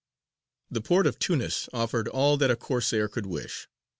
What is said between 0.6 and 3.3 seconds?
_)]The port of Tunis offered all that a Corsair could